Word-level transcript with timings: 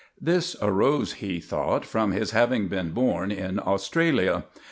This 0.19 0.55
arose, 0.63 1.13
he 1.13 1.39
thought, 1.39 1.85
from 1.85 2.11
his 2.11 2.31
having 2.31 2.67
been 2.69 2.89
born 2.89 3.31
in 3.31 3.59
Australia. 3.59 4.45